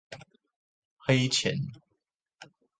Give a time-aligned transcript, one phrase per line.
[0.97, 1.59] 黑錢